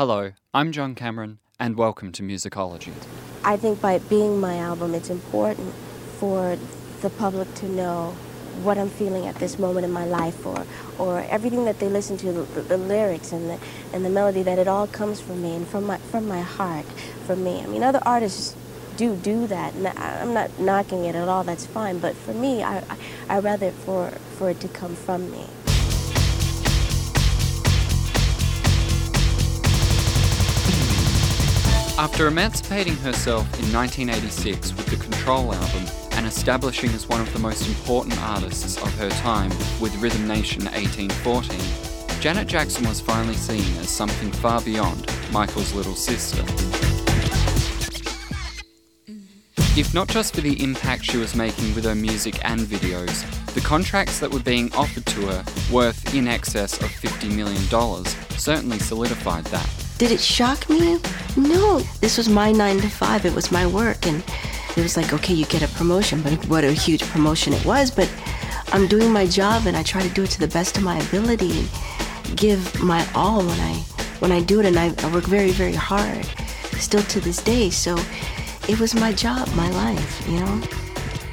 [0.00, 2.94] Hello, I'm John Cameron, and welcome to Musicology.
[3.44, 5.74] I think by being my album, it's important
[6.18, 6.56] for
[7.02, 8.16] the public to know
[8.62, 10.64] what I'm feeling at this moment in my life, or,
[10.98, 13.58] or everything that they listen to, the, the, lyrics and the,
[13.92, 16.86] and the melody, that it all comes from me and from my, from my heart,
[17.26, 17.60] from me.
[17.60, 18.56] I mean, other artists
[18.96, 22.62] do do that, and I'm not knocking it at all, that's fine, but for me,
[22.62, 22.96] I, I,
[23.28, 25.44] I rather for, for it to come from me.
[32.00, 37.38] After emancipating herself in 1986 with the Control album and establishing as one of the
[37.38, 39.50] most important artists of her time
[39.82, 41.60] with Rhythm Nation 1814,
[42.22, 46.42] Janet Jackson was finally seen as something far beyond Michael's little sister.
[49.78, 53.60] If not just for the impact she was making with her music and videos, the
[53.60, 58.06] contracts that were being offered to her, worth in excess of $50 million,
[58.38, 59.89] certainly solidified that.
[60.00, 60.98] Did it shock me?
[61.36, 61.80] No.
[62.00, 63.26] This was my nine to five.
[63.26, 64.06] It was my work.
[64.06, 64.24] And
[64.74, 67.90] it was like, okay, you get a promotion, but what a huge promotion it was.
[67.90, 68.10] But
[68.68, 70.98] I'm doing my job and I try to do it to the best of my
[71.00, 71.68] ability and
[72.34, 73.74] give my all when I
[74.20, 76.24] when I do it and I, I work very, very hard.
[76.78, 77.68] Still to this day.
[77.68, 77.98] So
[78.70, 80.62] it was my job, my life, you know?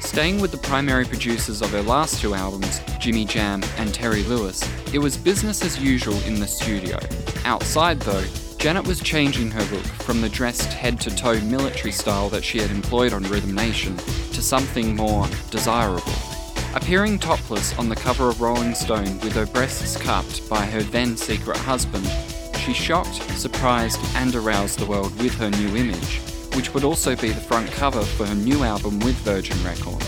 [0.00, 4.62] Staying with the primary producers of her last two albums, Jimmy Jam and Terry Lewis,
[4.92, 6.98] it was business as usual in the studio.
[7.46, 8.24] Outside, though,
[8.58, 12.58] Janet was changing her look from the dressed head to toe military style that she
[12.58, 16.12] had employed on Rhythm Nation to something more desirable.
[16.74, 21.16] Appearing topless on the cover of Rolling Stone with her breasts cupped by her then
[21.16, 22.04] secret husband,
[22.58, 26.18] she shocked, surprised, and aroused the world with her new image,
[26.56, 30.02] which would also be the front cover for her new album with Virgin Records.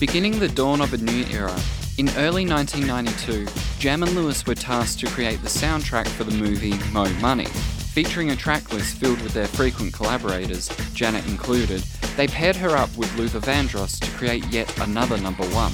[0.00, 1.60] Beginning the dawn of a new era,
[1.98, 3.46] in early 1992,
[3.78, 7.44] Jam and Lewis were tasked to create the soundtrack for the movie Mo Money.
[7.44, 11.82] Featuring a track list filled with their frequent collaborators, Janet included,
[12.16, 15.72] they paired her up with Luther Vandross to create yet another number one.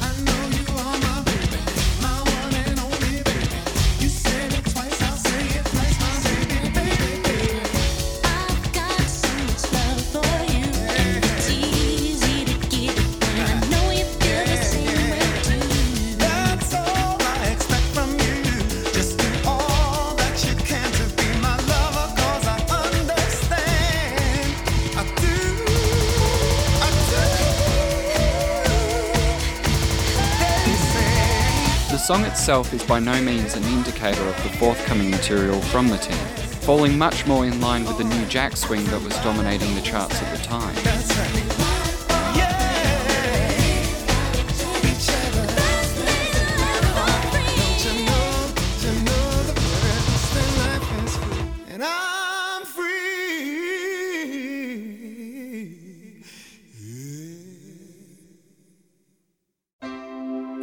[32.12, 36.18] Song itself is by no means an indicator of the forthcoming material from the team,
[36.60, 40.20] falling much more in line with the new jack swing that was dominating the charts
[40.22, 40.74] at the time.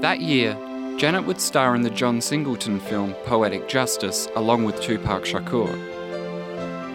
[0.01, 0.68] That year,
[0.99, 5.71] Janet would star in the John Singleton film Poetic Justice along with Tupac Shakur.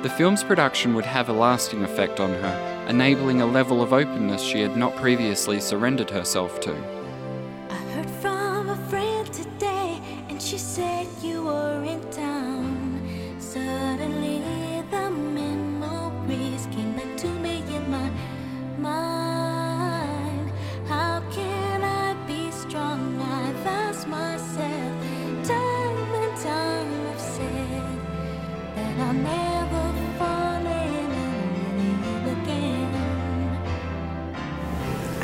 [0.02, 4.42] The film's production would have a lasting effect on her, enabling a level of openness
[4.42, 6.76] she had not previously surrendered herself to.
[7.70, 7.78] I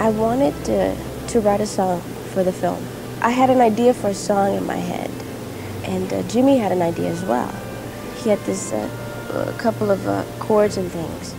[0.08, 0.96] wanted to,
[1.28, 2.00] to write a song
[2.32, 2.82] for the film.
[3.20, 5.10] I had an idea for a song in my head,
[5.84, 7.52] and uh, Jimmy had an idea as well.
[8.16, 11.34] He had this uh, couple of uh, chords and things.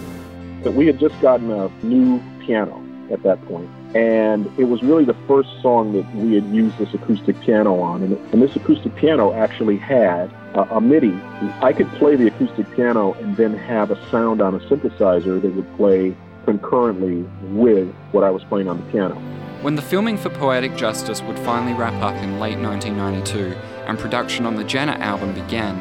[0.63, 5.05] But we had just gotten a new piano at that point, and it was really
[5.05, 8.03] the first song that we had used this acoustic piano on.
[8.03, 11.17] And, and this acoustic piano actually had a MIDI.
[11.61, 15.55] I could play the acoustic piano and then have a sound on a synthesizer that
[15.55, 16.15] would play
[16.45, 17.23] concurrently
[17.53, 19.15] with what I was playing on the piano.
[19.61, 23.55] When the filming for Poetic Justice would finally wrap up in late 1992
[23.85, 25.79] and production on the Janet album began,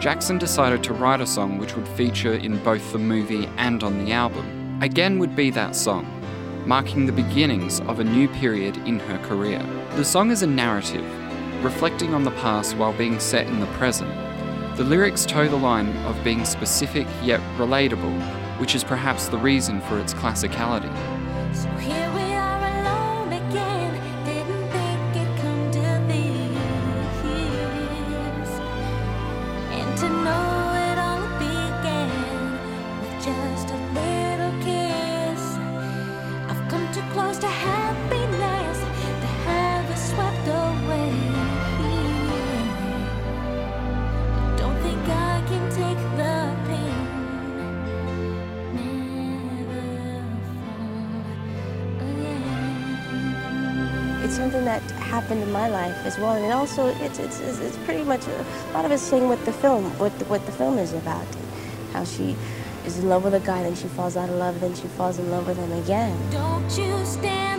[0.00, 4.04] Jackson decided to write a song which would feature in both the movie and on
[4.04, 4.78] the album.
[4.82, 6.04] Again would be that song,
[6.66, 9.64] marking the beginnings of a new period in her career.
[9.94, 11.04] The song is a narrative,
[11.64, 14.10] reflecting on the past while being set in the present.
[14.76, 19.80] The lyrics toe the line of being specific yet relatable, which is perhaps the reason
[19.80, 20.88] for its classicality.
[21.52, 21.68] So
[54.32, 58.02] something that happened in my life as well, and it also it's it's it's pretty
[58.02, 60.78] much a, a lot of it's saying what the film what the, what the film
[60.78, 61.26] is about,
[61.92, 62.36] how she
[62.86, 65.18] is in love with a guy, then she falls out of love, then she falls
[65.18, 66.16] in love with him again.
[66.30, 67.51] Don't you stand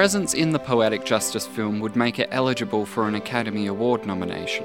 [0.00, 4.64] presence in the Poetic Justice film would make it eligible for an Academy Award nomination.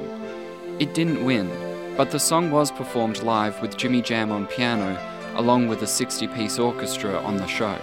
[0.80, 1.50] It didn't win,
[1.98, 4.98] but the song was performed live with Jimmy Jam on piano,
[5.36, 7.78] along with a 60 piece orchestra on the show.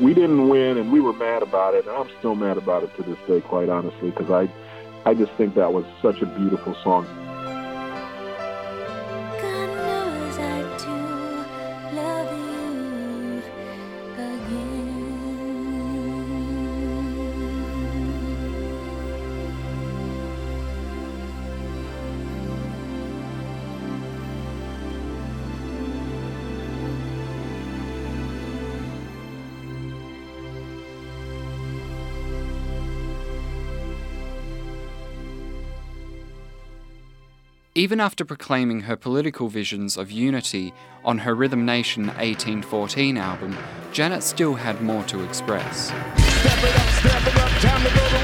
[0.00, 1.86] We didn't win, and we were mad about it.
[1.86, 4.50] And I'm still mad about it to this day, quite honestly, because I,
[5.04, 7.04] I just think that was such a beautiful song.
[37.80, 43.56] Even after proclaiming her political visions of unity on her Rhythm Nation 1814 album,
[43.90, 45.88] Janet still had more to express.
[47.48, 48.19] History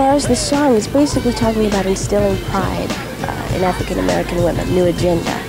[0.00, 4.66] far as the song, it's basically talking about instilling pride uh, in African American women,
[4.70, 5.42] new agenda.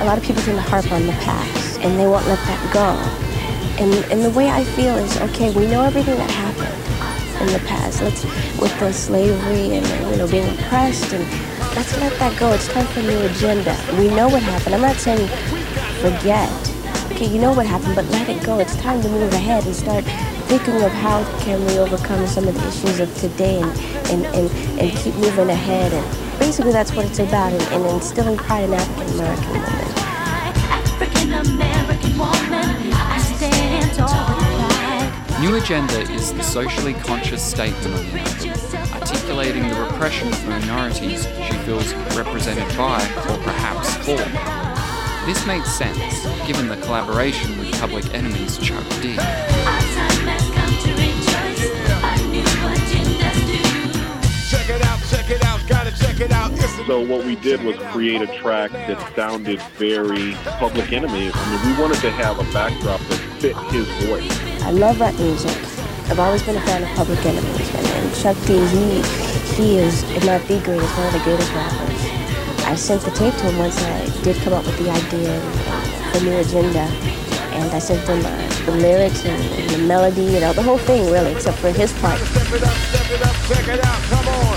[0.00, 2.62] A lot of people tend to harp on the past, and they won't let that
[2.72, 2.88] go.
[3.84, 7.58] And, and the way I feel is, okay, we know everything that happened in the
[7.68, 8.00] past.
[8.00, 8.24] Let's,
[8.58, 11.22] with the slavery and you know being oppressed, and
[11.76, 12.50] let's let that go.
[12.54, 13.76] It's time for a new agenda.
[13.98, 14.74] We know what happened.
[14.74, 15.28] I'm not saying
[16.00, 16.48] forget.
[17.12, 18.58] Okay, you know what happened, but let it go.
[18.58, 20.06] It's time to move ahead and start
[20.42, 23.70] thinking of how can we overcome some of the issues of today and,
[24.10, 24.50] and, and,
[24.80, 25.92] and keep moving ahead.
[25.92, 29.68] And basically that's what it's about, and, and instilling pride in African American women.
[30.70, 34.52] African American woman, I stand tall.
[35.40, 41.26] New Agenda is the socially conscious statement on the album, articulating the repression of minorities
[41.46, 44.22] she feels represented by, or perhaps for.
[45.26, 49.16] This made sense, given the collaboration with Public Enemy's Chuck D.
[56.86, 61.30] So what we did was create a track that sounded very Public Enemy.
[61.32, 64.62] I mean, we wanted to have a backdrop that fit his voice.
[64.62, 65.56] I love rap music.
[66.10, 69.02] I've always been a fan of Public Enemies, and, and Chuck D, he,
[69.54, 72.02] he is, if not the greatest, one of the greatest rappers.
[72.66, 76.12] I sent the tape to him once I did come up with the idea uh,
[76.12, 76.86] for New Agenda,
[77.56, 80.78] and I sent him uh, the lyrics and, and the melody, you know, the whole
[80.78, 82.20] thing really, except for his part.
[82.20, 84.51] Step it up, step it up, check it out, come on.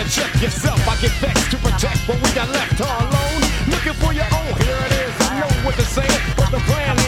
[0.00, 0.80] Better check yourself.
[0.88, 3.42] I get vexed to protect what we got left all alone.
[3.68, 5.14] Looking for your own, here it is.
[5.20, 6.99] I know what to say, but the plan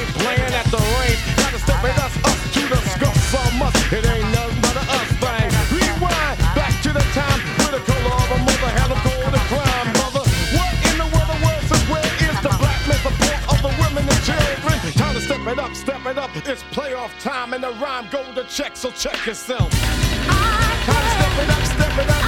[16.44, 19.70] It's playoff time and the rhyme go to check, so check yourself.
[19.70, 22.22] Time to step it up, step it up.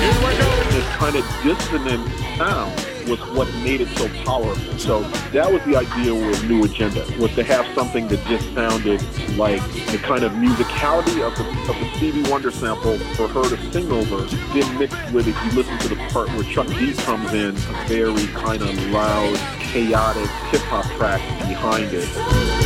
[0.00, 0.70] Here we go.
[0.70, 2.74] This kind of dissonant sound
[3.06, 4.78] was what made it so powerful.
[4.78, 9.02] So that was the idea with New Agenda, was to have something that just sounded
[9.36, 9.62] like
[9.92, 13.92] the kind of musicality of the, of the Stevie Wonder sample for her to sing
[13.92, 17.54] over, then mixed with, if you listen to the part where Chuck D comes in,
[17.54, 22.65] a very kind of loud, chaotic hip hop track behind it.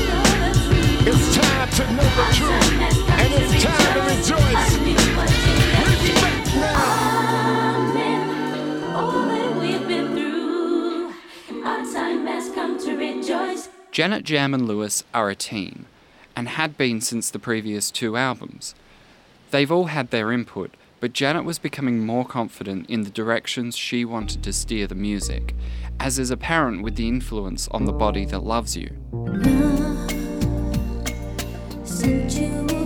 [1.02, 4.76] It's time to know the truth, and it's time to rejoice.
[5.86, 7.00] Respect now.
[8.96, 11.14] All that we've been through,
[11.64, 13.70] our time has come to rejoice.
[13.90, 15.86] Janet Jam and Lewis are a team,
[16.36, 18.74] and had been since the previous two albums.
[19.52, 24.04] They've all had their input, but Janet was becoming more confident in the directions she
[24.04, 25.54] wanted to steer the music,
[25.98, 28.90] as is apparent with the influence on The Body That Loves You.
[32.00, 32.79] Sensual physical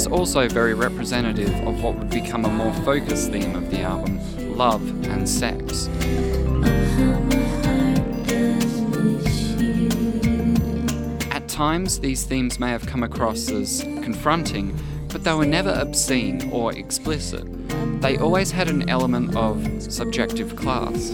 [0.00, 4.18] is also very representative of what would become a more focused theme of the album
[4.56, 5.88] love and sex.
[11.30, 14.74] At times, these themes may have come across as confronting,
[15.08, 17.44] but they were never obscene or explicit.
[18.00, 21.10] They always had an element of subjective class.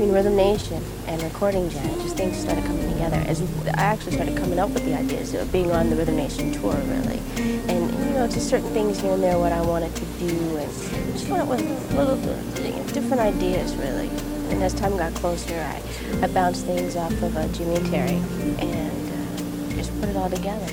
[0.00, 3.22] Between Rhythm Nation and Recording Janet, just things started coming together.
[3.26, 6.52] As I actually started coming up with the ideas of being on the Rhythm Nation
[6.52, 7.20] tour, really,
[7.68, 10.72] and you know, just certain things here and there, what I wanted to do, and
[11.12, 11.60] just went with
[11.92, 12.16] little
[12.94, 14.08] different ideas, really.
[14.48, 15.82] And as time got closer, I,
[16.24, 18.22] I bounced things off of uh, Jimmy and Terry,
[18.58, 20.66] and uh, just put it all together.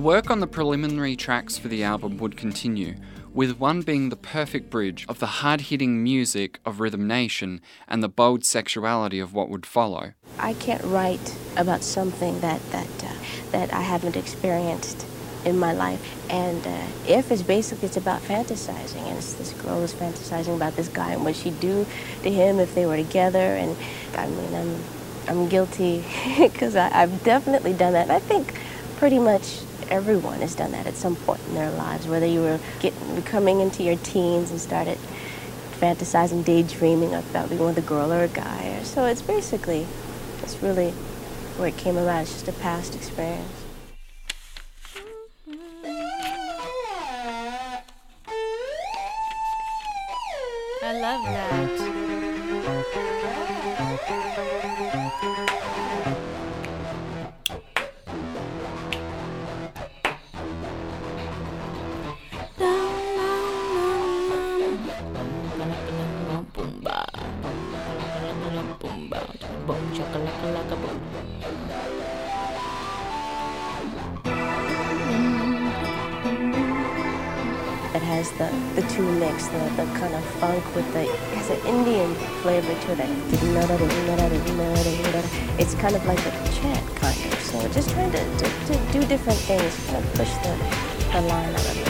[0.00, 2.94] The work on the preliminary tracks for the album would continue,
[3.34, 8.02] with one being the perfect bridge of the hard hitting music of Rhythm Nation and
[8.02, 10.14] the bold sexuality of what would follow.
[10.38, 13.12] I can't write about something that that uh,
[13.50, 15.04] that I haven't experienced
[15.44, 16.00] in my life.
[16.30, 20.76] And uh, if it's basically it's about fantasizing, and it's this girl is fantasizing about
[20.76, 21.86] this guy and what she'd do
[22.22, 23.54] to him if they were together.
[23.54, 23.76] And
[24.16, 24.82] I mean, I'm
[25.28, 26.02] I'm guilty
[26.38, 28.04] because I've definitely done that.
[28.04, 28.54] And I think
[28.96, 32.60] pretty much everyone has done that at some point in their lives, whether you were
[32.78, 34.98] getting coming into your teens and started
[35.80, 38.82] fantasizing, daydreaming about being with a girl or a guy.
[38.84, 39.86] So it's basically,
[40.42, 40.90] it's really
[41.56, 42.22] where it came about.
[42.22, 43.48] It's just a past experience.
[50.82, 52.00] I love that.
[77.92, 81.04] It has the, the two mix, the, the kind of funk with the,
[81.36, 83.00] has an Indian flavor to it.
[85.60, 87.40] It's kind of like a chant, kind of.
[87.40, 90.56] So just trying to, to, to do different things, kind of push the,
[91.12, 91.89] the line a little bit.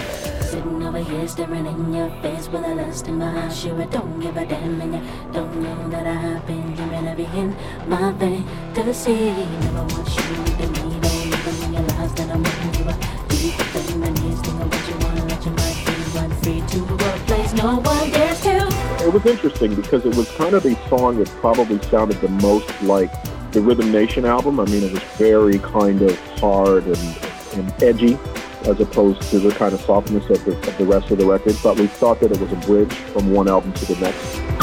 [1.01, 3.59] Staring in your face with a lust in my eyes.
[3.59, 7.17] Sure, I don't give a damn, and you don't know that I've been dreaming of
[7.17, 7.57] be in
[7.89, 9.15] my fantasy.
[9.15, 12.85] Never want you to me, don't even realize that I'm you.
[13.29, 16.61] Deep within my knees, think of what you want, let your mind free, run free
[16.69, 19.05] to a place no one dares to.
[19.07, 22.83] It was interesting because it was kind of a song that probably sounded the most
[22.83, 23.11] like
[23.53, 24.61] the Rhythm Nation album.
[24.61, 27.19] I mean, it was very kind of hard and,
[27.55, 28.19] and edgy
[28.67, 31.57] as opposed to the kind of softness of the, of the rest of the record.
[31.63, 34.60] But we thought that it was a bridge from one album to the next.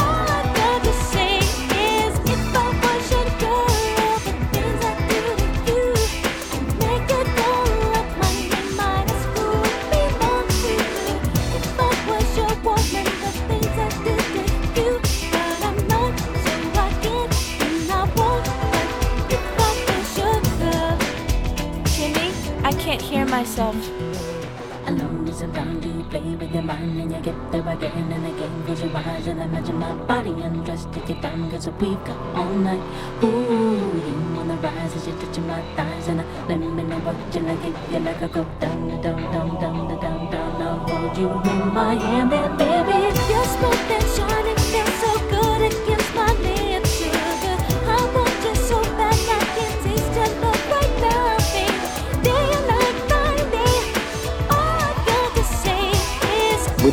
[25.98, 28.62] You, play with your mind and you get there again and again.
[28.64, 30.92] Close your eyes and imagine my body undressed.
[30.92, 32.82] Take your time, cause we've got all night.
[33.24, 36.08] Ooh, you the rise as you're touching my thighs.
[36.08, 37.64] And I, let me know what you like.
[37.64, 40.62] If you like, I go down, down, down, down, down, down.
[40.62, 42.98] I'll hold you in my hand there, baby.
[43.32, 44.47] Your smooth and shining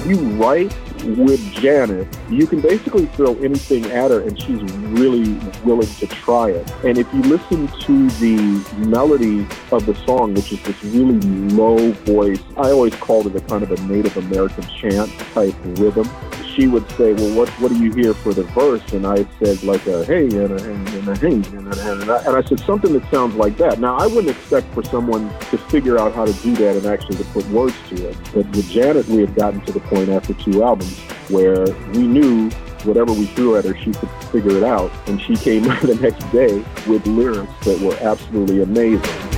[0.05, 5.33] you write with Janet, you can basically throw anything at her and she's really
[5.63, 6.71] willing to try it.
[6.83, 11.19] And if you listen to the melody of the song, which is this really
[11.51, 16.09] low voice, I always called it a kind of a Native American chant type rhythm.
[16.55, 18.93] She would say, well, what, what do you hear for the verse?
[18.93, 22.09] And I said like a hey and a, and, and a hey and, a, and,
[22.09, 23.79] a, and I said something that sounds like that.
[23.79, 27.17] Now, I wouldn't expect for someone to figure out how to do that and actually
[27.17, 28.17] to put words to it.
[28.33, 30.97] But with Janet, we had gotten to the point after two albums
[31.29, 32.49] where we knew
[32.85, 34.91] whatever we threw at her, she could figure it out.
[35.07, 39.34] And she came the next day with lyrics that were absolutely amazing.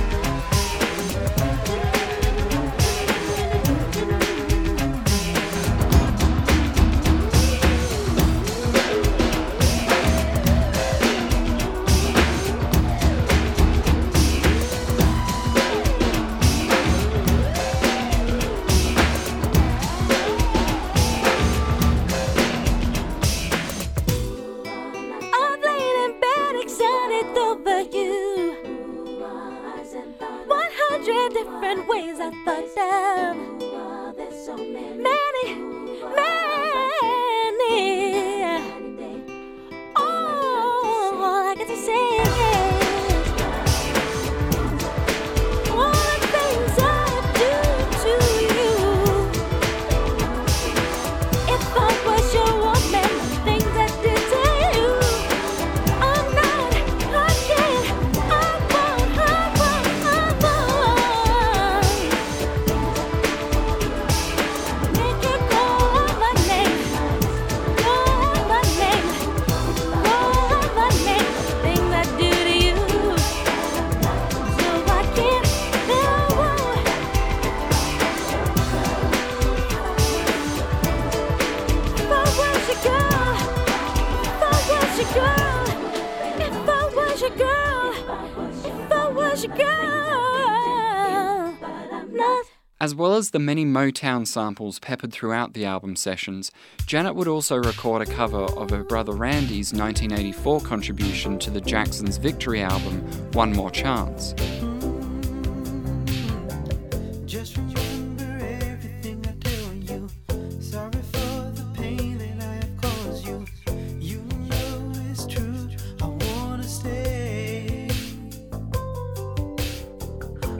[93.28, 96.50] As the many Motown samples peppered throughout the album sessions,
[96.86, 102.16] Janet would also record a cover of her brother Randy's 1984 contribution to the Jacksons'
[102.16, 104.32] Victory album, One More Chance.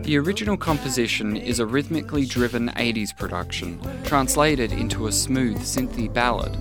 [0.08, 6.56] The original composition is a rhythmically driven 80s production, translated into a smooth synthy ballad.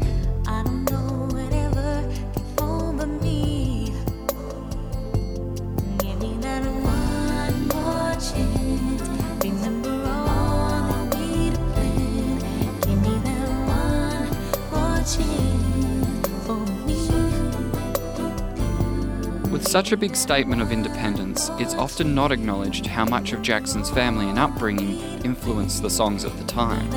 [19.78, 24.28] Such a big statement of independence, it's often not acknowledged how much of Jackson's family
[24.28, 26.90] and upbringing influenced the songs at the time.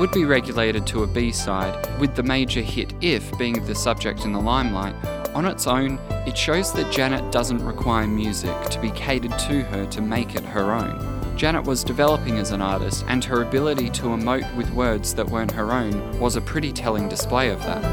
[0.00, 4.24] Would be regulated to a B side, with the major hit If being the subject
[4.24, 4.94] in the limelight,
[5.34, 9.84] on its own, it shows that Janet doesn't require music to be catered to her
[9.84, 11.36] to make it her own.
[11.36, 15.52] Janet was developing as an artist, and her ability to emote with words that weren't
[15.52, 17.84] her own was a pretty telling display of that.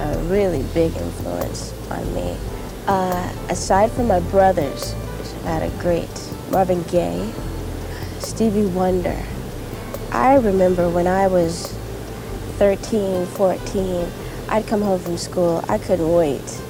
[0.00, 2.36] a really big influence on me.
[2.88, 6.08] Uh, aside from my brothers, I've had a great
[6.50, 7.30] Marvin Gaye,
[8.18, 9.22] Stevie Wonder.
[10.10, 11.70] I remember when I was
[12.56, 14.10] 13, 14,
[14.48, 15.62] I'd come home from school.
[15.68, 16.62] I couldn't wait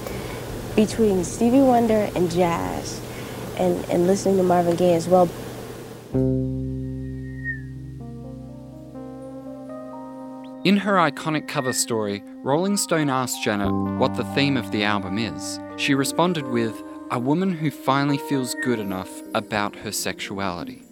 [0.74, 3.00] between Stevie Wonder and jazz
[3.57, 5.28] and, and listening to Marvin Gaye as well.
[10.68, 15.16] In her iconic cover story, Rolling Stone asked Janet what the theme of the album
[15.16, 15.59] is.
[15.78, 20.83] She responded with, A woman who finally feels good enough about her sexuality.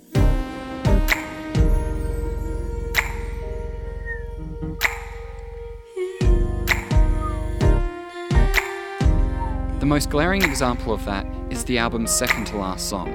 [9.75, 13.11] The most glaring example of that is the album's second to last song,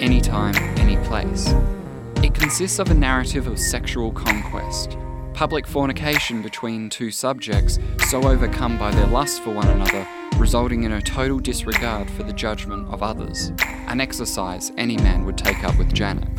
[0.00, 1.52] Anytime, Any Place.
[2.24, 4.96] It consists of a narrative of sexual conquest,
[5.36, 10.92] public fornication between two subjects so overcome by their lust for one another, resulting in
[10.92, 13.52] a total disregard for the judgment of others.
[13.88, 16.35] An exercise any man would take up with Janet.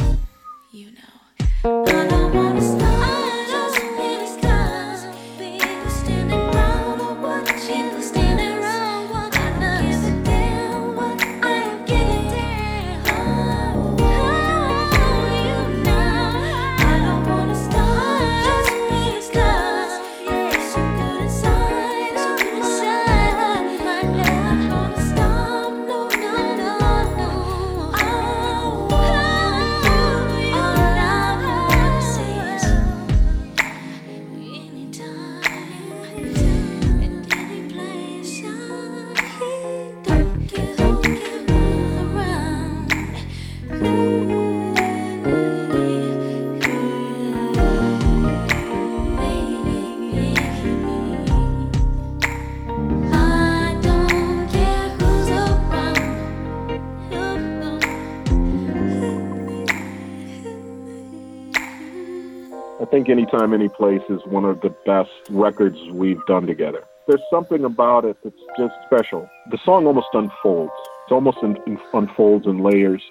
[63.27, 66.85] Anytime, Any Place is one of the best records we've done together.
[67.07, 69.29] There's something about it that's just special.
[69.51, 70.71] The song almost unfolds.
[71.09, 73.01] It almost in, in- unfolds in layers,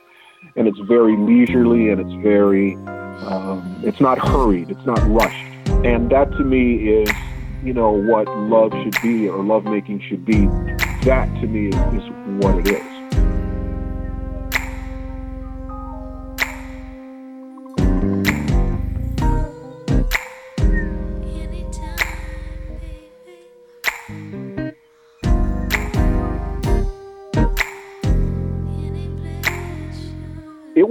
[0.56, 2.76] and it's very leisurely and it's very,
[3.26, 5.46] um, it's not hurried, it's not rushed.
[5.84, 7.10] And that to me is,
[7.62, 10.46] you know, what love should be or lovemaking should be.
[11.04, 12.95] That to me is, is what it is.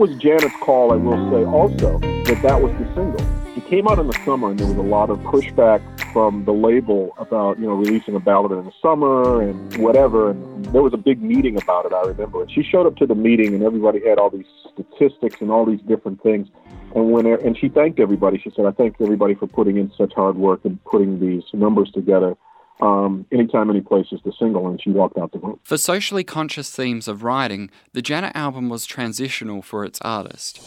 [0.08, 3.20] Was Janet's call, I will say also, that that was the single.
[3.58, 5.82] It came out in the summer, and there was a lot of pushback
[6.14, 10.32] from the label about, you know, releasing a ballad in the summer and whatever.
[10.32, 12.44] And there was a big meeting about it, I remember.
[12.44, 15.66] And she showed up to the meeting, and everybody had all these statistics and all
[15.66, 16.48] these different things.
[16.94, 18.38] And when and she thanked everybody.
[18.38, 21.92] She said, "I thank everybody for putting in such hard work and putting these numbers
[21.92, 22.38] together."
[22.82, 25.60] Um, anytime, any place is the single, and she walked out the room.
[25.64, 30.60] For socially conscious themes of writing, the Janet album was transitional for its artist.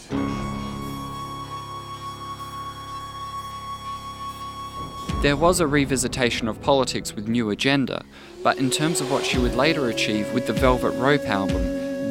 [5.21, 8.05] There was a revisitation of politics with New Agenda,
[8.44, 11.57] but in terms of what she would later achieve with the Velvet Rope album,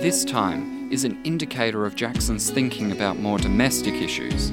[0.01, 4.51] this time is an indicator of Jackson's thinking about more domestic issues.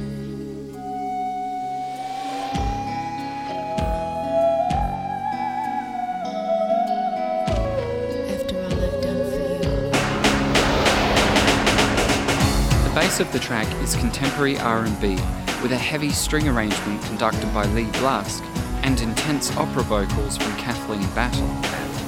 [13.21, 15.15] Of the track is contemporary R&B
[15.63, 18.43] with a heavy string arrangement conducted by Lee Blask
[18.83, 21.49] and intense opera vocals from Kathleen Battle.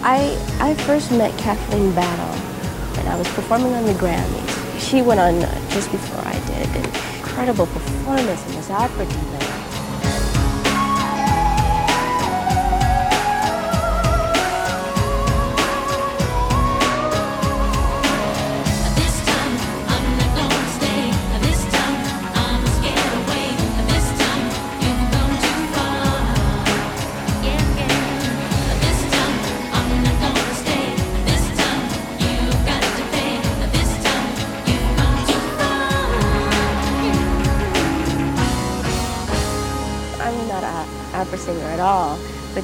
[0.03, 2.35] I, I first met Kathleen Battle
[2.97, 4.81] when I was performing on the Grammys.
[4.81, 6.67] She went on just before I did.
[6.75, 6.85] An
[7.19, 9.66] incredible performance in this opera duet.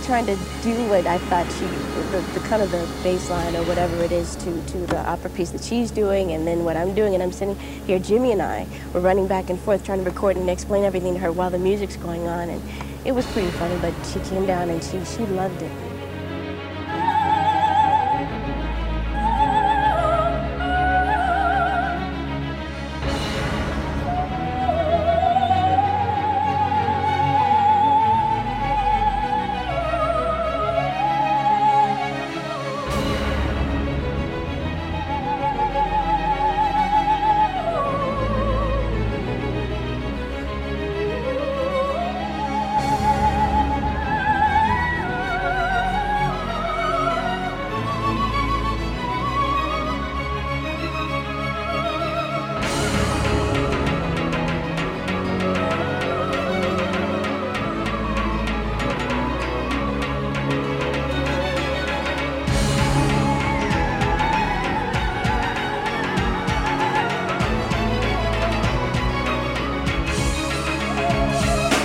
[0.03, 1.67] Trying to do what I thought she,
[2.11, 5.31] the, the kind of the bass line or whatever it is to, to the opera
[5.31, 7.15] piece that she's doing and then what I'm doing.
[7.15, 10.37] And I'm sitting here, Jimmy and I were running back and forth trying to record
[10.37, 12.49] and explain everything to her while the music's going on.
[12.49, 12.62] And
[13.05, 15.92] it was pretty funny, but she came down and she, she loved it.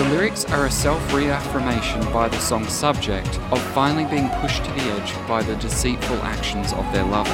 [0.10, 4.82] Lyrics are a self reaffirmation by the song's subject of finally being pushed to the
[4.82, 7.30] edge by the deceitful actions of their lover.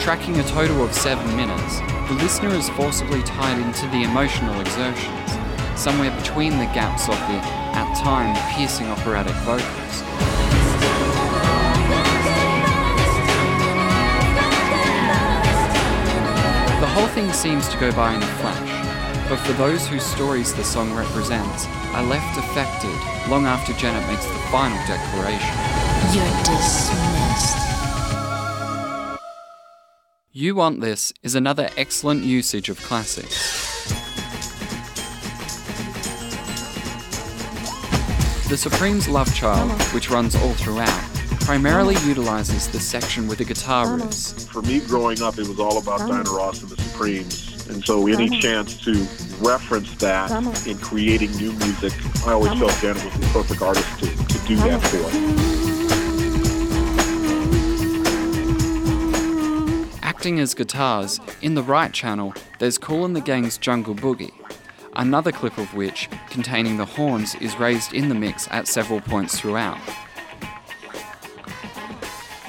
[0.00, 5.32] Tracking a total of seven minutes, the listener is forcibly tied into the emotional exertions,
[5.76, 7.38] somewhere between the gaps of the,
[7.76, 10.02] at time, piercing operatic vocals.
[16.80, 18.67] The whole thing seems to go by in a flash,
[19.28, 22.94] but for those whose stories the song represents are left affected
[23.30, 25.54] long after Janet makes the final declaration.
[26.14, 27.58] You're dismissed.
[30.32, 33.66] You Want This is another excellent usage of classics.
[38.48, 41.04] The Supremes' Love Child, which runs all throughout,
[41.40, 44.48] primarily utilizes the section with the guitar riffs.
[44.48, 47.47] For me growing up, it was all about Diana Ross and the Supremes.
[47.68, 48.92] And so any chance to
[49.40, 50.30] reference that
[50.66, 51.92] in creating new music,
[52.26, 55.48] I always felt Janet was the perfect artist to, to do that for.
[60.02, 64.32] Acting as guitars, in the right channel, there's Cool and the Gang's Jungle Boogie,
[64.96, 69.38] another clip of which, containing the horns, is raised in the mix at several points
[69.38, 69.78] throughout.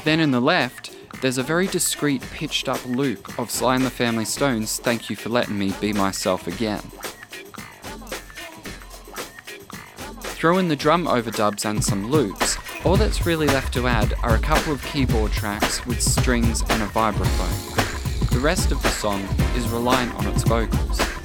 [0.03, 0.88] Then in the left,
[1.21, 5.15] there's a very discreet pitched up loop of Sly and the Family Stone's Thank You
[5.15, 6.81] for Letting Me Be Myself Again.
[10.21, 14.35] Throw in the drum overdubs and some loops, all that's really left to add are
[14.35, 18.29] a couple of keyboard tracks with strings and a vibraphone.
[18.29, 19.21] The rest of the song
[19.55, 21.18] is reliant on its vocals.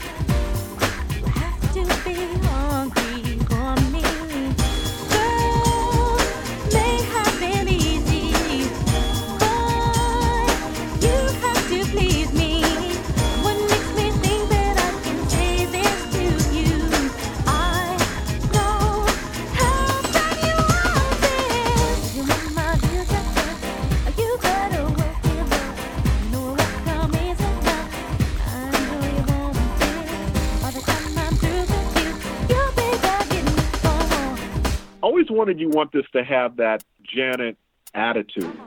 [35.45, 37.59] Wanted you want this to have that Janet
[37.93, 38.59] attitude.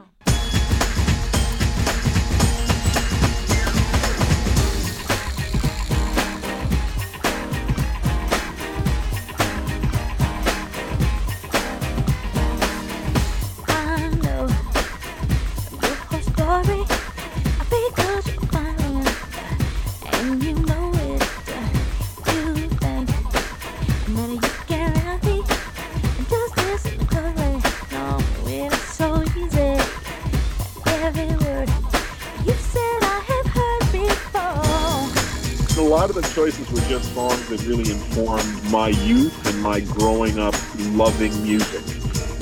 [37.67, 40.55] Really informed my youth and my growing up
[40.91, 41.83] loving music,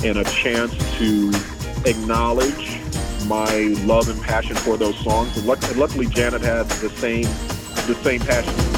[0.05, 1.31] and a chance to
[1.85, 2.79] acknowledge
[3.25, 5.35] my love and passion for those songs.
[5.35, 7.23] And, luckily, Janet had the same
[7.87, 8.74] the same passion.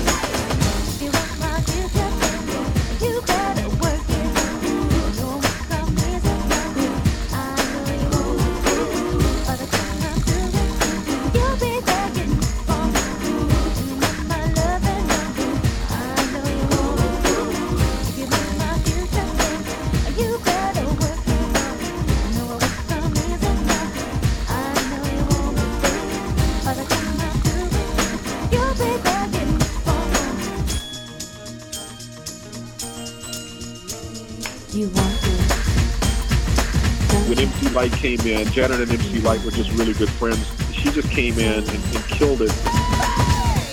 [38.08, 40.40] Came in, Janet and MC Lyte were just really good friends.
[40.72, 42.56] She just came in and, and killed it.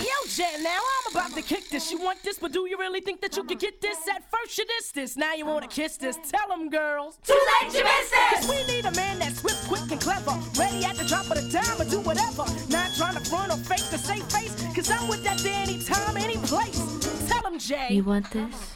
[0.02, 1.92] Yo, Jet, now I'm about to kick this.
[1.92, 3.96] You want this, but do you really think that you could get this?
[4.08, 6.18] At first you dissed this, now you wanna kiss this.
[6.32, 7.16] Tell them, girls.
[7.24, 8.34] Too late, you missed it.
[8.34, 10.36] Cause we need a man that's swift, quick, and clever.
[10.58, 12.44] Ready at the drop of the dime or do whatever.
[12.70, 14.52] Not trying to front or fake the same face.
[14.74, 16.82] Cause I'm with that day anytime, any place.
[17.28, 17.86] Tell them, Jay.
[17.90, 18.74] You want this?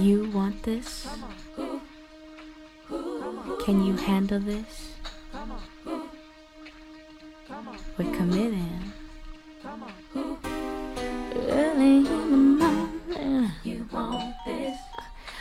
[0.00, 1.06] You want this?
[3.64, 4.92] Can you handle this?
[7.96, 8.92] We're committing.
[11.48, 13.50] Early in the morning.
[13.62, 14.78] You want this?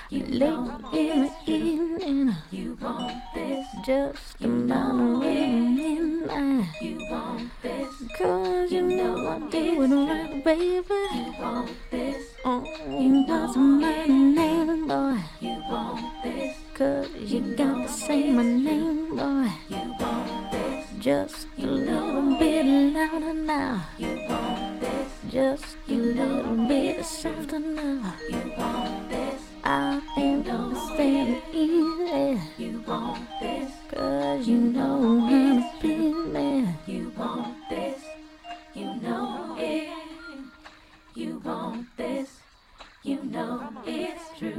[0.10, 2.36] You Late in the evening.
[2.50, 3.68] You want this?
[3.86, 6.70] Just about midnight.
[6.82, 7.90] You want this?
[8.18, 10.84] Cause you know I do it right, baby.
[11.14, 12.24] You want this?
[12.46, 15.20] Oh, you got my name, boy.
[15.42, 16.63] You want this?
[16.74, 19.48] Cause you got to say my name, boy.
[19.70, 20.88] You want this?
[20.98, 23.86] Just a little bit louder now.
[24.00, 25.12] You want this?
[25.30, 28.16] Just a little bit softer now.
[28.28, 29.42] You want this?
[29.64, 31.44] I ain't gonna stand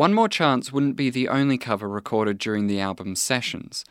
[0.04, 3.86] One More Chance wouldn't be the only cover recorded during the album's sessions.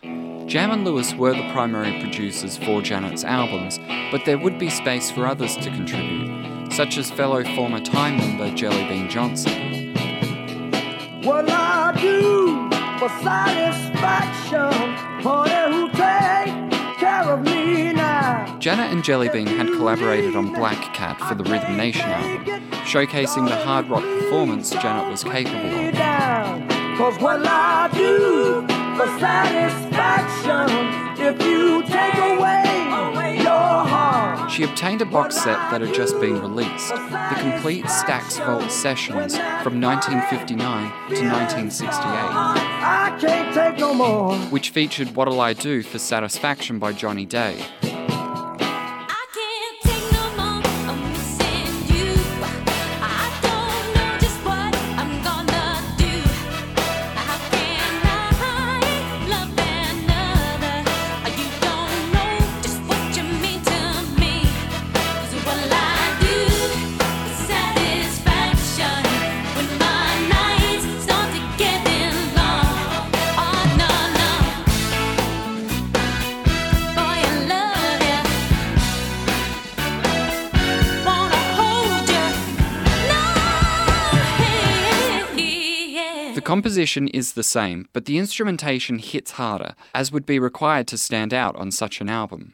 [0.45, 3.79] Jam and Lewis were the primary producers for Janet's albums,
[4.11, 8.51] but there would be space for others to contribute, such as fellow former Time member
[8.51, 9.95] Jellybean Johnson.
[11.23, 18.59] What I do for satisfaction, honey, who take care of me now.
[18.59, 23.55] Janet and Jellybean had collaborated on Black Cat for the Rhythm Nation album, showcasing the
[23.65, 25.92] hard rock performance Janet was capable of.
[26.97, 28.61] Cause what I do
[28.95, 30.69] for satisfaction,
[31.19, 34.51] if you take away your heart.
[34.51, 39.35] She obtained a box set that had just been released, the complete Stax Vault Sessions
[39.63, 44.35] from 1959 to 1968, I can't take no more.
[44.49, 47.65] which featured What'll I Do for Satisfaction by Johnny Daye.
[86.63, 91.33] Composition is the same, but the instrumentation hits harder, as would be required to stand
[91.33, 92.53] out on such an album.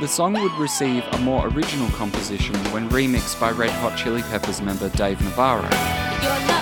[0.00, 4.62] The song would receive a more original composition when remixed by Red Hot Chili Peppers
[4.62, 6.59] member Dave Navarro.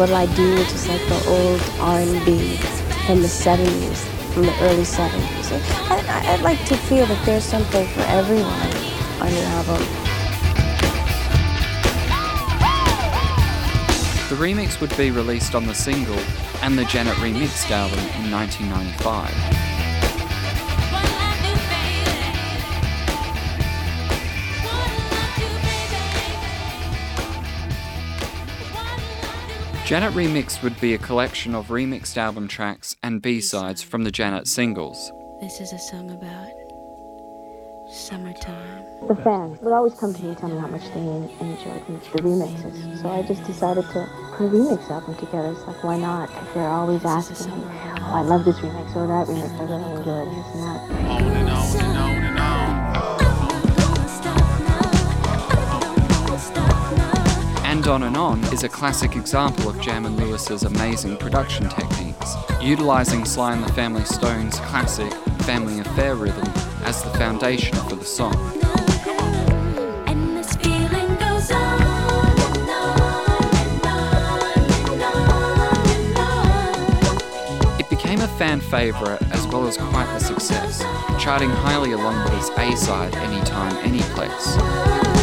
[0.00, 2.56] What'll I Do, which is like the old R&B
[3.06, 3.98] from the 70s,
[4.32, 5.52] from the early 70s.
[5.90, 8.50] And I, I'd like to feel that there's something for everyone
[9.20, 9.82] on the album.
[14.30, 16.18] The remix would be released on the single
[16.62, 19.59] and the Janet Remixed album in 1995.
[29.90, 34.46] Janet Remix would be a collection of remixed album tracks and B-sides from the Janet
[34.46, 35.10] singles.
[35.40, 36.46] This is a song about
[37.90, 38.84] summertime.
[39.08, 42.22] The fans would always come to me and tell me how much they enjoyed the
[42.22, 43.02] remixes.
[43.02, 45.50] So I just decided to put a remix album together.
[45.50, 46.30] It's like, why not?
[46.40, 49.90] If they're always asking me, oh, I love this remix or that remix, I really
[49.98, 50.88] enjoyed it, this and that.
[50.88, 52.19] And On and On
[57.90, 63.72] is a classic example of Jam and Lewis's amazing production techniques, utilizing Sly and the
[63.72, 65.12] Family Stone's classic
[65.42, 66.46] Family Affair rhythm
[66.84, 68.36] as the foundation for the song.
[70.06, 73.00] And this feeling goes on and on
[73.56, 74.40] and on
[74.86, 76.18] and on and
[77.76, 77.88] on.
[77.88, 80.84] became a fan favourite as well as quite a success,
[81.20, 85.19] charting highly along with its A-side Anytime, Anyplace.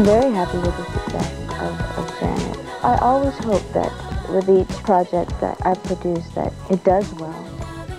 [0.00, 1.30] I'm very happy with the success
[1.60, 2.58] of, of Janet.
[2.82, 3.92] I always hope that
[4.30, 7.46] with each project that I produce that it does well,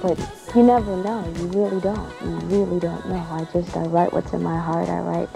[0.02, 0.18] but
[0.56, 1.24] you never know.
[1.38, 2.12] You really don't.
[2.24, 3.24] You really don't know.
[3.30, 4.90] I just I write what's in my heart.
[4.90, 5.30] I write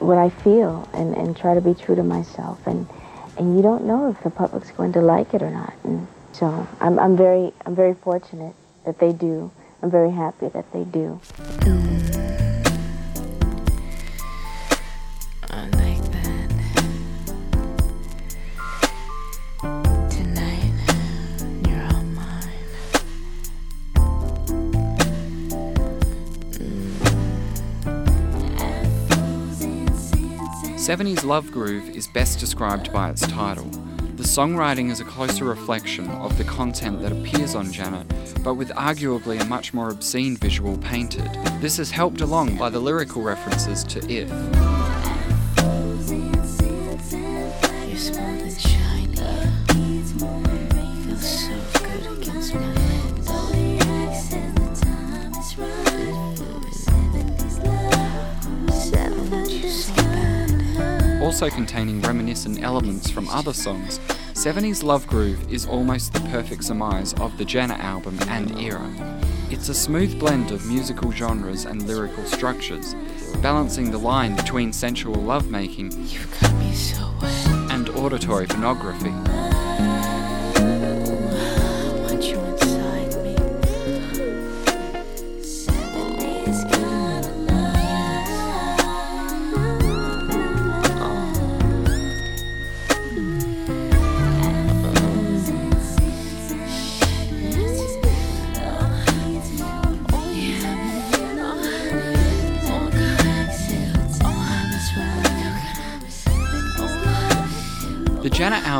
[0.00, 2.66] what I feel and, and try to be true to myself.
[2.66, 2.86] And
[3.38, 5.72] and you don't know if the public's going to like it or not.
[5.84, 8.54] And so I'm I'm very I'm very fortunate
[8.84, 9.50] that they do.
[9.82, 11.18] I'm very happy that they do.
[30.80, 33.66] 70s Love Groove is best described by its title.
[34.16, 38.06] The songwriting is a closer reflection of the content that appears on Janet,
[38.42, 41.30] but with arguably a much more obscene visual painted.
[41.60, 44.30] This is helped along by the lyrical references to If.
[61.30, 64.00] Also containing reminiscent elements from other songs,
[64.34, 68.92] 70s Love Groove is almost the perfect surmise of the Janet album and era.
[69.48, 72.96] It's a smooth blend of musical genres and lyrical structures,
[73.40, 77.14] balancing the line between sensual lovemaking You've got me so
[77.70, 79.59] and auditory pornography.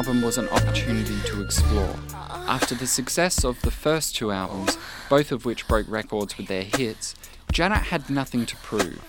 [0.00, 1.94] Album was an opportunity to explore.
[2.48, 4.78] After the success of the first two albums,
[5.10, 7.14] both of which broke records with their hits,
[7.52, 9.04] Janet had nothing to prove,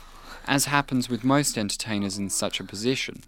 [0.45, 3.23] as happens with most entertainers in such a position.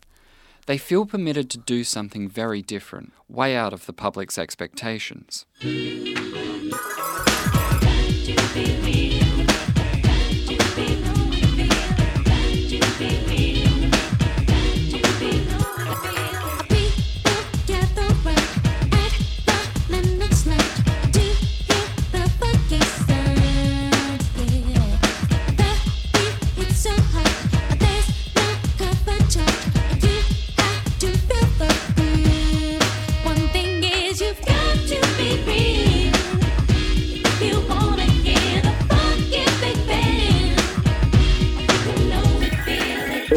[0.66, 5.45] They feel permitted to do something very different, way out of the public's expectations.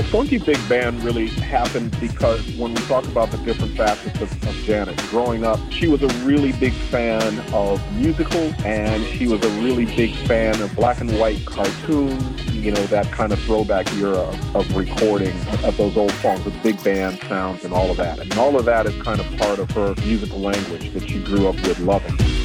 [0.06, 4.54] Funky Big Band really happened because when we talk about the different facets of, of
[4.64, 9.48] Janet, growing up, she was a really big fan of musicals and she was a
[9.62, 14.18] really big fan of black and white cartoons, you know, that kind of throwback era
[14.18, 18.20] of, of recording of those old songs with big band sounds and all of that.
[18.20, 21.48] And all of that is kind of part of her musical language that she grew
[21.48, 22.35] up with loving.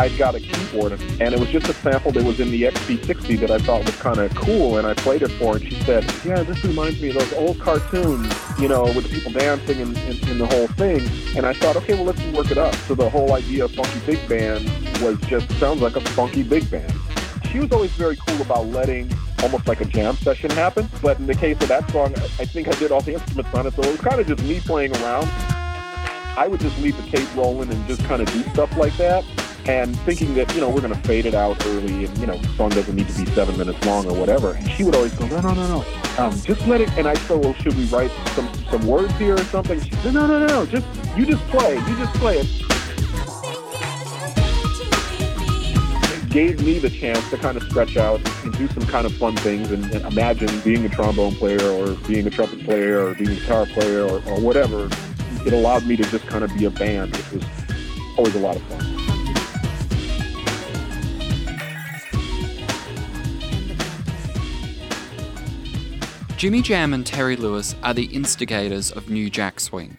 [0.00, 3.38] I got a keyboard and it was just a sample that was in the XP60
[3.40, 5.78] that I thought was kind of cool and I played it for her and she
[5.82, 9.78] said, yeah, this reminds me of those old cartoons, you know, with the people dancing
[9.82, 11.06] and, and, and the whole thing.
[11.36, 12.74] And I thought, okay, well, let's work it up.
[12.86, 14.64] So the whole idea of Funky Big Band
[15.02, 16.94] was just, sounds like a funky big band.
[17.52, 20.88] She was always very cool about letting almost like a jam session happen.
[21.02, 23.66] But in the case of that song, I think I did all the instruments on
[23.66, 25.28] it, so it was kind of just me playing around.
[26.38, 29.26] I would just leave the tape rolling and just kind of do stuff like that.
[29.66, 32.36] And thinking that, you know, we're going to fade it out early and, you know,
[32.36, 34.52] the song doesn't need to be seven minutes long or whatever.
[34.52, 35.84] And she would always go, no, no, no, no.
[36.18, 36.90] Um, just let it.
[36.96, 39.80] And I said, well, should we write some, some words here or something?
[39.80, 40.66] She said, no, no, no, no.
[40.66, 40.86] Just,
[41.16, 41.74] you just play.
[41.74, 42.46] You just play it.
[46.22, 49.14] It gave me the chance to kind of stretch out and do some kind of
[49.16, 53.14] fun things and, and imagine being a trombone player or being a trumpet player or
[53.14, 54.88] being a guitar player or, or whatever.
[55.46, 57.44] It allowed me to just kind of be a band, which was
[58.18, 58.99] always a lot of fun.
[66.40, 69.98] Jimmy Jam and Terry Lewis are the instigators of New Jack Swing,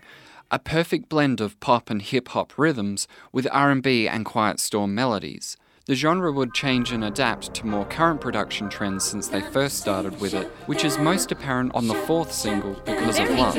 [0.49, 5.55] a perfect blend of pop and hip hop rhythms with R&B and quiet storm melodies.
[5.85, 10.19] The genre would change and adapt to more current production trends since they first started
[10.19, 13.55] with it, which is most apparent on the fourth single, Because of Love.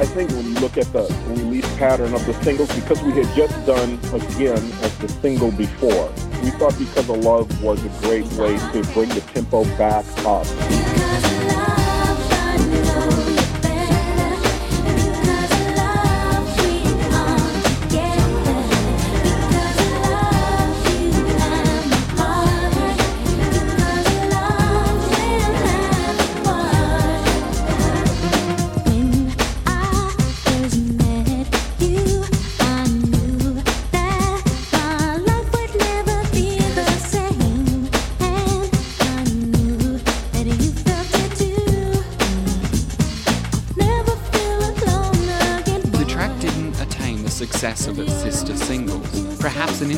[0.00, 3.54] I think when look at the release pattern of the singles, because we had just
[3.66, 6.12] done Again as the single before,
[6.42, 10.46] we thought Because of Love was a great way to bring the tempo back up.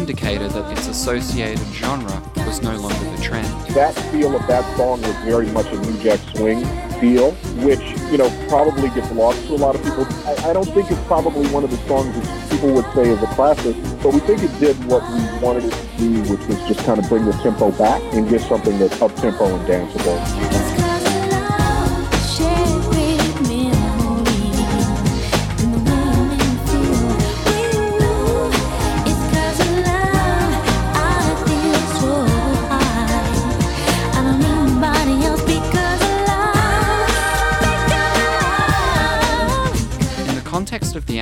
[0.09, 3.46] Indicator that its associated genre was no longer the trend.
[3.74, 6.64] That feel of that song was very much a New Jack Swing
[7.00, 7.32] feel,
[7.66, 7.82] which,
[8.12, 10.07] you know, probably gets lost to a lot of people.
[10.24, 13.20] I, I don't think it's probably one of the songs that people would say is
[13.20, 16.59] a classic, but we think it did what we wanted it to do, which was
[16.68, 20.66] just kind of bring the tempo back and give something that's up-tempo and danceable.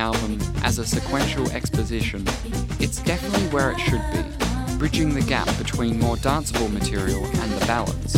[0.05, 2.23] Album as a sequential exposition,
[2.79, 4.23] it's definitely where it should be,
[4.77, 8.15] bridging the gap between more danceable material and the ballads.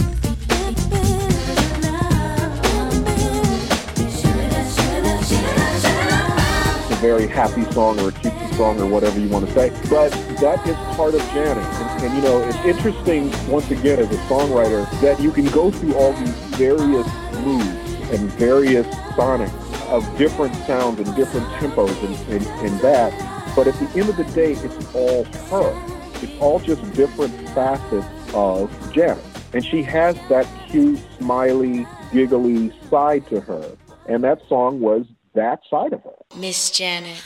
[6.81, 9.71] It's a very happy song or a cutesy song or whatever you want to say,
[9.89, 10.11] but
[10.41, 11.63] that is part of Janet.
[11.63, 15.71] And, and you know, it's interesting, once again, as a songwriter, that you can go
[15.71, 17.07] through all these various
[17.45, 23.13] moods and various sonics of different sounds and different tempos and, and, and that.
[23.55, 25.97] But at the end of the day, it's all her.
[26.23, 29.25] It's all just different facets of Janet.
[29.53, 33.77] And she has that cute, smiley, giggly side to her.
[34.07, 36.15] And that song was that side of her.
[36.37, 37.23] Miss Janet.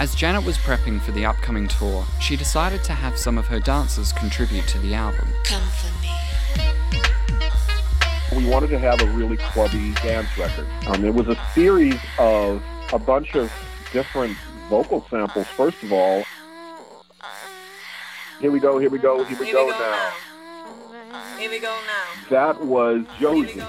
[0.00, 3.58] As Janet was prepping for the upcoming tour, she decided to have some of her
[3.58, 5.28] dancers contribute to the album.
[5.44, 6.27] Come for me.
[8.34, 10.66] We wanted to have a really clubby dance record.
[10.86, 12.62] Um, it was a series of
[12.92, 13.50] a bunch of
[13.92, 14.36] different
[14.68, 16.24] vocal samples, first of all.
[18.40, 20.12] Here we go, here we go, here we go now.
[21.38, 22.28] Here we go now.
[22.28, 23.62] That was Josie.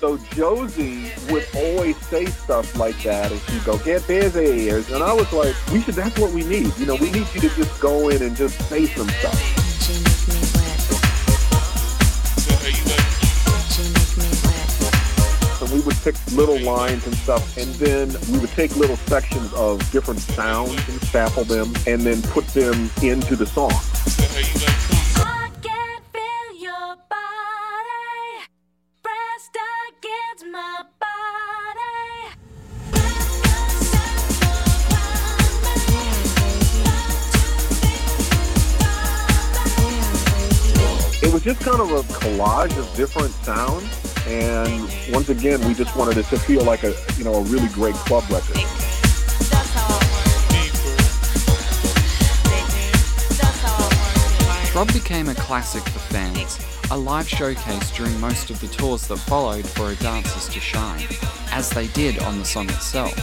[0.00, 5.12] So Josie would always say stuff like that, and she'd go, "Get busy," and I
[5.12, 5.94] was like, "We should.
[5.94, 6.76] That's what we need.
[6.76, 10.61] You know, we need you to just go in and just say some stuff."
[15.72, 19.78] We would pick little lines and stuff, and then we would take little sections of
[19.90, 23.72] different sounds and sample them, and then put them into the song.
[41.24, 45.96] It was just kind of a collage of different sounds, and once again, we just
[45.96, 48.56] wanted it to feel like a you know a really great club record.
[54.72, 56.58] Throb became a classic for fans,
[56.90, 61.06] a live showcase during most of the tours that followed for her dancers to shine,
[61.50, 63.14] as they did on the song itself.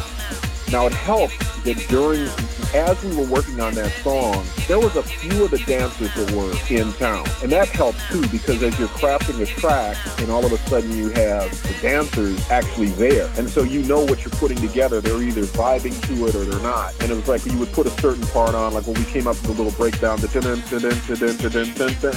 [0.71, 2.29] Now it helped that during,
[2.73, 6.31] as we were working on that song, there was a few of the dancers that
[6.31, 7.25] were in town.
[7.41, 10.95] And that helped too, because as you're crafting a track and all of a sudden
[10.95, 13.29] you have the dancers actually there.
[13.37, 15.01] And so you know what you're putting together.
[15.01, 16.93] They're either vibing to it or they're not.
[17.01, 19.27] And it was like you would put a certain part on, like when we came
[19.27, 20.29] up with a little breakdown, the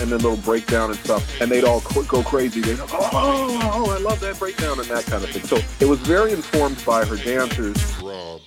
[0.03, 1.41] and then little breakdown and stuff.
[1.41, 2.61] And they'd all go crazy.
[2.61, 5.43] They'd go, oh, oh, oh, I love that breakdown and that kind of thing.
[5.45, 7.77] So it was very informed by her dancers.
[8.03, 8.41] Rob.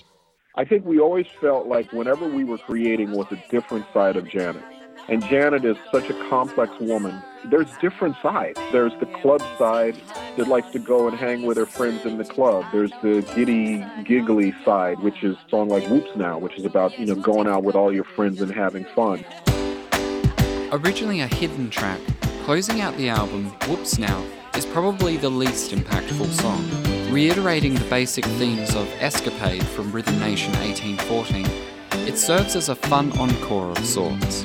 [0.58, 4.26] I think we always felt like whenever we were creating was a different side of
[4.26, 4.64] Janet.
[5.06, 7.22] And Janet is such a complex woman.
[7.44, 8.58] There's different sides.
[8.72, 10.00] There's the club side
[10.38, 12.64] that likes to go and hang with her friends in the club.
[12.72, 17.04] There's the giddy, giggly side, which is song like Whoops Now, which is about, you
[17.04, 19.26] know, going out with all your friends and having fun.
[20.72, 22.00] Originally a hidden track,
[22.44, 26.95] closing out the album, Whoops Now is probably the least impactful song.
[27.10, 31.46] Reiterating the basic themes of Escapade from Rhythm Nation 1814,
[32.06, 34.44] it serves as a fun encore of sorts.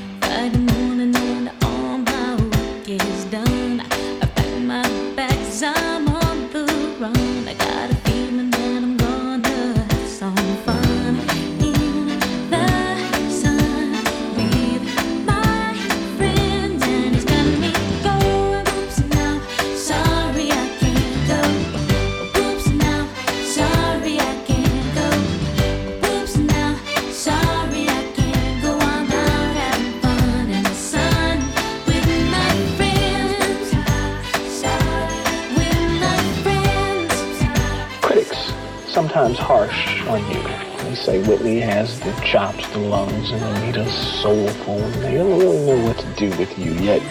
[42.03, 44.79] The chops, the lungs, and Anita's soulful.
[45.01, 47.01] They don't really know what to do with you yet.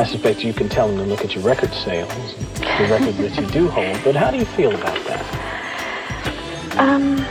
[0.00, 3.40] I suspect you can tell them to look at your record sales, the records that
[3.40, 4.00] you do hold.
[4.02, 6.76] But how do you feel about that?
[6.76, 7.24] Um,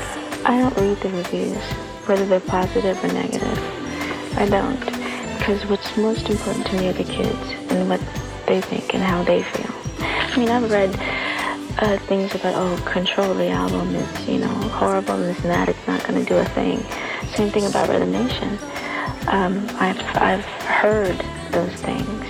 [0.45, 1.61] I don't read the reviews,
[2.05, 3.59] whether they're positive or negative.
[4.37, 4.79] I don't,
[5.37, 7.99] because what's most important to me are the kids and what
[8.47, 9.73] they think and how they feel.
[9.99, 10.95] I mean, I've read
[11.81, 15.69] uh, things about, oh, Control the album is, you know, horrible and this and that.
[15.69, 16.83] It's not going to do a thing.
[17.35, 18.59] Same thing about Rhythm Nation.
[19.27, 21.17] Um, I've I've heard
[21.51, 22.25] those things,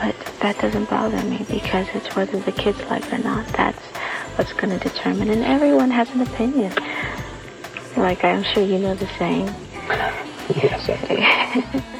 [0.00, 3.46] but that doesn't bother me because it's whether the kids like it or not.
[3.48, 3.84] That's
[4.36, 5.30] what's going to determine.
[5.30, 6.72] And everyone has an opinion.
[7.96, 9.54] Like I'm sure you know the saying.
[10.56, 11.84] Yes,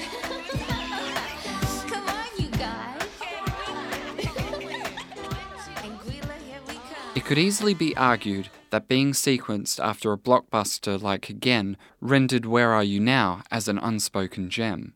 [7.28, 12.82] could easily be argued that being sequenced after a blockbuster like Again rendered Where Are
[12.82, 14.94] You Now as an unspoken gem.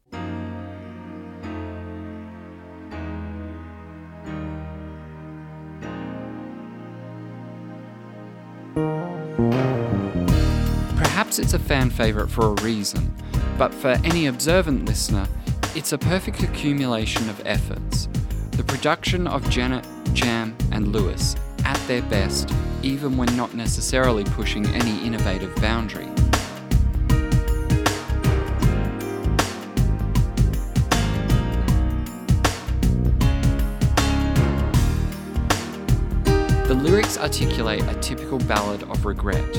[10.97, 13.15] Perhaps it's a fan favourite for a reason,
[13.59, 15.29] but for any observant listener,
[15.75, 18.09] it's a perfect accumulation of efforts.
[18.53, 21.37] The production of Janet, Jam, and Lewis
[21.83, 22.53] at their best,
[22.83, 26.07] even when not necessarily pushing any innovative boundary.
[36.67, 39.57] The lyrics articulate a typical ballad of regret.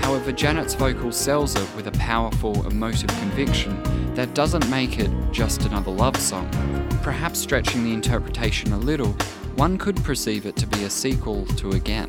[0.00, 3.82] However, Janet's vocal sells it with a powerful, emotive conviction
[4.14, 6.48] that doesn't make it just another love song.
[7.02, 9.14] Perhaps stretching the interpretation a little,
[9.56, 12.08] one could perceive it to be a sequel to Again.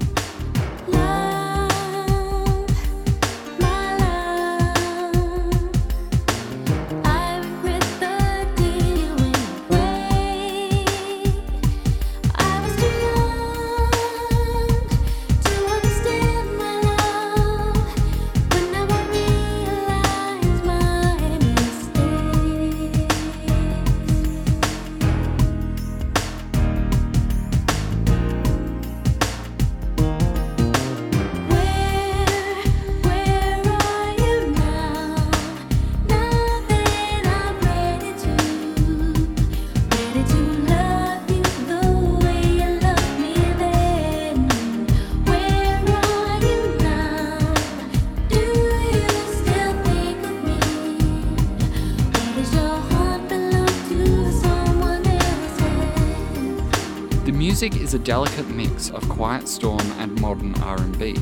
[57.27, 61.17] The music is a delicate mix of quiet storm and modern R&B,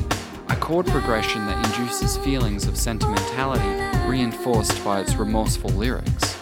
[0.48, 6.35] a chord progression that induces feelings of sentimentality reinforced by its remorseful lyrics.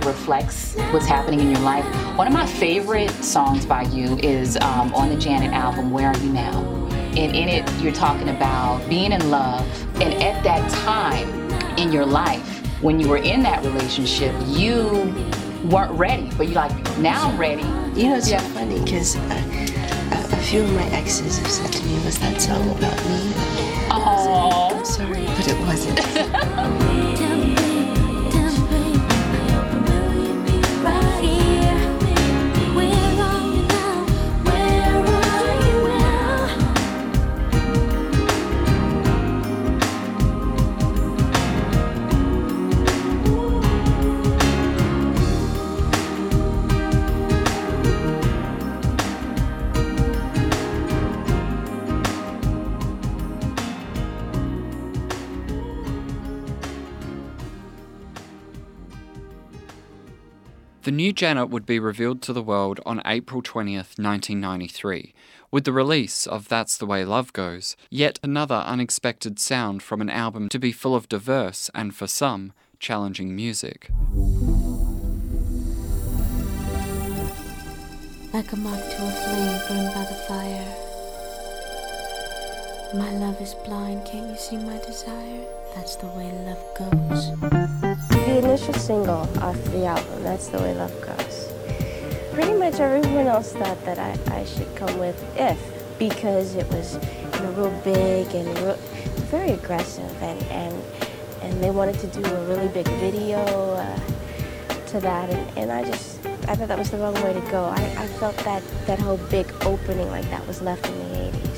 [0.00, 1.84] Music reflects what's happening in your life.
[2.16, 6.16] One of my favorite songs by you is um, on the Janet album, Where Are
[6.18, 6.62] You Now?
[7.16, 9.66] And in it, you're talking about being in love.
[10.00, 11.28] And at that time
[11.78, 12.42] in your life,
[12.82, 14.86] when you were in that relationship, you
[15.64, 17.62] weren't ready, but you're like, now I'm ready.
[18.00, 21.84] You know, it's so funny because a, a few of my exes have said to
[21.84, 23.32] me, "Was that song about me?"
[23.90, 26.86] Oh, I'm sorry, but it wasn't.
[61.00, 65.14] new Janet would be revealed to the world on April 20th, 1993,
[65.50, 70.10] with the release of That's the Way Love Goes, yet another unexpected sound from an
[70.10, 73.88] album to be full of diverse and, for some, challenging music.
[78.34, 80.76] Like a moth to a flame burned by the fire.
[82.92, 85.59] My love is blind, can't you see my desire?
[85.74, 87.30] That's the way love goes.
[88.10, 91.52] The initial single off the album, That's the Way Love Goes.
[92.32, 95.58] Pretty much everyone else thought that I, I should come with If
[95.98, 98.74] because it was you know, real big and real,
[99.30, 100.74] very aggressive and, and,
[101.42, 103.98] and they wanted to do a really big video uh,
[104.86, 107.64] to that and, and I just, I thought that was the wrong way to go.
[107.64, 111.50] I, I felt that that whole big opening like that was left in the 80s.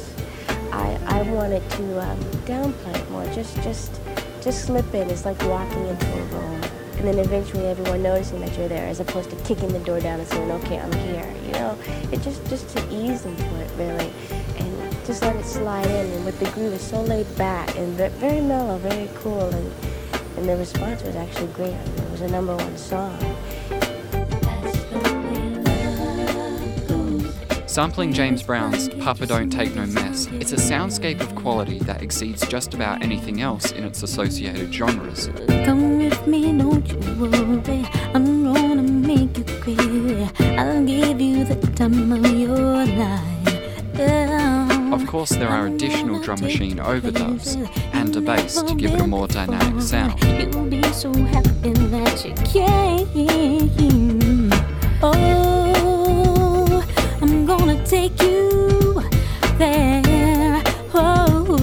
[0.73, 4.02] I, I wanted to um, downplay it more, just, just,
[4.43, 5.09] just slip in.
[5.11, 6.63] It's like walking into a room
[6.99, 10.21] and then eventually everyone noticing that you're there as opposed to kicking the door down
[10.21, 11.35] and saying, okay, I'm here.
[11.47, 11.79] You know,
[12.13, 14.13] it just, just to ease into it really
[14.59, 16.11] and just let it slide in.
[16.13, 19.49] And with the groove, it's so laid back and very mellow, very cool.
[19.49, 19.73] And,
[20.37, 21.75] and the response was actually great.
[21.75, 23.19] It was a number one song.
[27.73, 32.47] Sampling James Brown's Papa Don't Take No Mess, it's a soundscape of quality that exceeds
[32.47, 35.31] just about anything else in its associated genres.
[35.65, 37.87] Come with me, don't you worry.
[38.13, 40.31] I'm gonna make you clear.
[40.59, 43.65] I'll give you the time of your life.
[43.95, 44.93] Yeah.
[44.93, 47.57] Of course, there are additional drum machine overdubs
[47.95, 50.23] and a bass to give it a more dynamic sound.
[50.23, 54.51] You'll be so happy that you came.
[55.03, 55.62] Oh,
[59.63, 60.63] there.
[60.95, 61.59] Oh,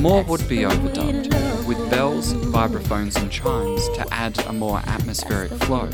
[0.00, 1.26] More would be overdubbed,
[1.66, 5.88] with bells, vibraphones, and chimes to add a more atmospheric flow.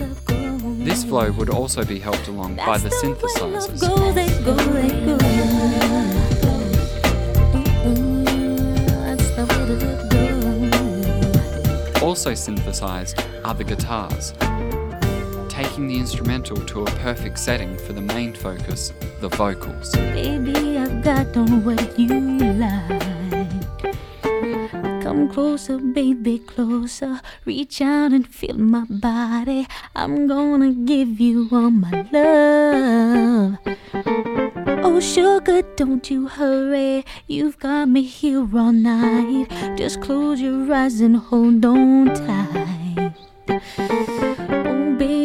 [0.85, 3.81] This flow would also be helped along by the synthesizers.
[3.81, 5.17] go, they go, they go.
[9.05, 9.77] That's the way to
[12.01, 12.07] go.
[12.07, 14.35] Also synthesized are the guitars,
[15.49, 19.93] taking the instrumental to a perfect setting for the main focus, the vocals.
[19.93, 22.21] Baby, I've got on what you
[22.59, 23.03] like.
[25.03, 27.21] Come closer, baby, closer.
[27.45, 29.67] Reach out and feel my body.
[29.95, 33.59] I'm gonna give you all my love.
[34.87, 37.05] Oh, sugar, don't you hurry.
[37.27, 39.49] You've got me here all night.
[39.77, 44.14] Just close your eyes and hold on tight.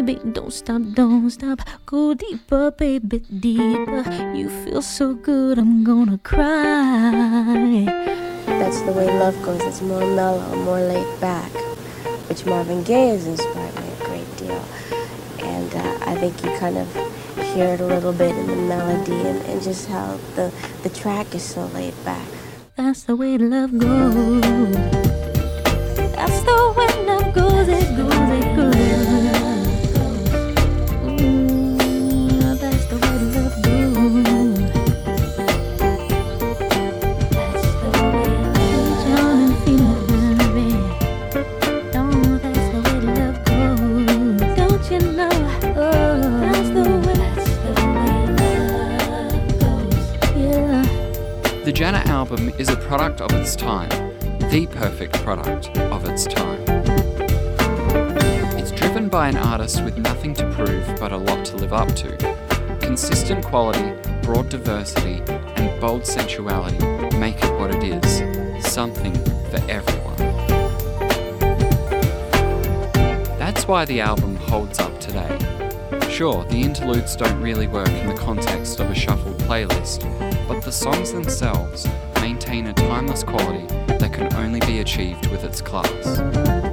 [0.09, 1.61] Baby, don't stop, don't stop.
[1.85, 4.01] Go deeper, baby, deeper.
[4.33, 7.85] You feel so good, I'm gonna cry.
[8.47, 9.61] That's the way love goes.
[9.61, 11.51] It's more mellow, more laid back,
[12.27, 14.65] which Marvin Gaye has inspired me a great deal.
[15.45, 16.91] And uh, I think you kind of
[17.53, 20.51] hear it a little bit in the melody and, and just how the,
[20.81, 22.27] the track is so laid back.
[22.75, 24.41] That's the way love goes.
[26.17, 27.88] That's the way love goes.
[51.79, 53.87] Janet album is a product of its time,
[54.51, 56.61] the perfect product of its time.
[58.59, 61.87] It's driven by an artist with nothing to prove but a lot to live up
[61.95, 62.17] to.
[62.81, 66.77] Consistent quality, broad diversity, and bold sensuality
[67.17, 69.15] make it what it is something
[69.49, 70.17] for everyone.
[73.39, 75.29] That's why the album holds up today.
[76.09, 80.03] Sure, the interludes don't really work in the context of a shuffled playlist,
[80.49, 83.67] but the songs themselves maintain a timeless quality
[83.99, 86.68] that can only be achieved with its class.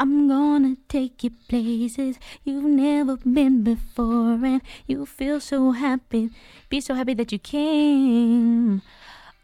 [0.00, 6.30] I'm gonna take you places you've never been before, and you'll feel so happy,
[6.68, 8.80] be so happy that you came.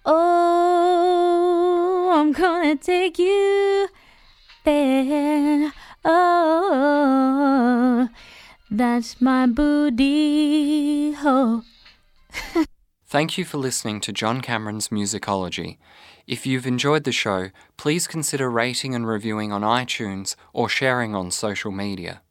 [0.05, 3.89] Oh, I'm gonna take you
[4.65, 5.73] there.
[6.05, 8.09] Oh,
[8.71, 11.65] that's my booty hole.
[13.09, 15.79] Thank you for listening to John Cameron's Musicology.
[16.27, 21.31] If you've enjoyed the show, please consider rating and reviewing on iTunes or sharing on
[21.31, 22.23] social media.